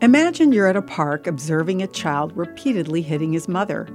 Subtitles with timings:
[0.00, 3.88] Imagine you're at a park observing a child repeatedly hitting his mother.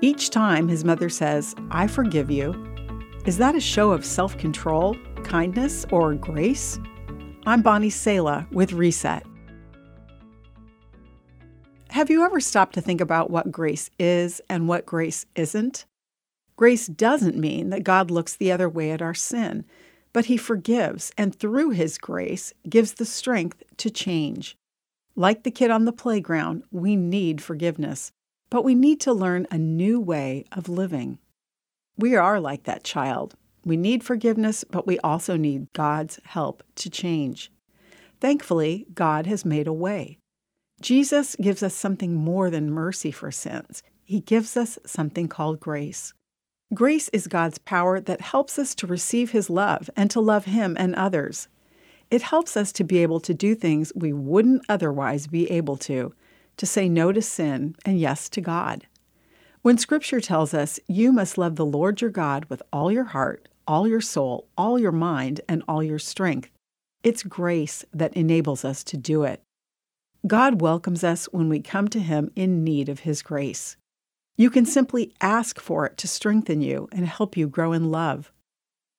[0.00, 2.54] Each time his mother says, I forgive you.
[3.26, 6.80] Is that a show of self control, kindness, or grace?
[7.44, 9.26] I'm Bonnie Sala with Reset.
[11.90, 15.84] Have you ever stopped to think about what grace is and what grace isn't?
[16.56, 19.66] Grace doesn't mean that God looks the other way at our sin,
[20.14, 24.56] but He forgives and through His grace gives the strength to change.
[25.14, 28.12] Like the kid on the playground, we need forgiveness,
[28.48, 31.18] but we need to learn a new way of living.
[31.98, 33.34] We are like that child.
[33.64, 37.52] We need forgiveness, but we also need God's help to change.
[38.20, 40.18] Thankfully, God has made a way.
[40.80, 43.82] Jesus gives us something more than mercy for sins.
[44.04, 46.12] He gives us something called grace.
[46.74, 50.74] Grace is God's power that helps us to receive His love and to love Him
[50.78, 51.48] and others.
[52.12, 56.12] It helps us to be able to do things we wouldn't otherwise be able to,
[56.58, 58.86] to say no to sin and yes to God.
[59.62, 63.48] When Scripture tells us you must love the Lord your God with all your heart,
[63.66, 66.50] all your soul, all your mind, and all your strength,
[67.02, 69.40] it's grace that enables us to do it.
[70.26, 73.78] God welcomes us when we come to Him in need of His grace.
[74.36, 78.30] You can simply ask for it to strengthen you and help you grow in love.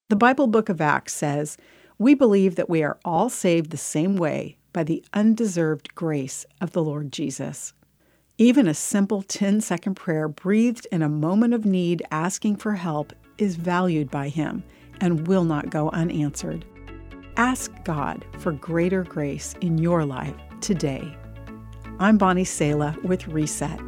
[0.10, 1.58] The Bible book of Acts says,
[2.04, 6.74] We believe that we are all saved the same way by the undeserved grace of
[6.74, 7.74] the Lord Jesus.
[8.38, 13.14] Even a simple 10 second prayer breathed in a moment of need asking for help
[13.38, 14.66] is valued by Him
[15.00, 16.66] and will not go unanswered.
[17.38, 21.18] Ask God for greater grace in your life today.
[22.00, 23.80] I'm Bonnie Sala with Reset.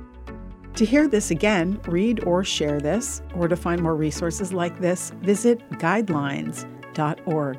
[0.75, 5.09] To hear this again, read or share this, or to find more resources like this,
[5.21, 7.57] visit guidelines.org.